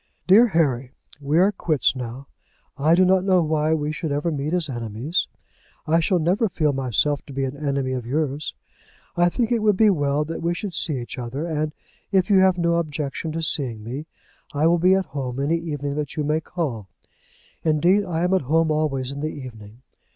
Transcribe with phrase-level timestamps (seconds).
[0.25, 2.25] DEAR HARRY, We are quits now.
[2.75, 5.27] I do not know why we should ever meet as enemies.
[5.85, 8.55] I shall never feel myself to be an enemy of yours.
[9.15, 11.71] I think it would be well that we should see each other, and
[12.11, 14.07] if you have no objection to seeing me,
[14.55, 16.87] I will be at home any evening that you may call.
[17.63, 19.83] Indeed I am at home always in the evening.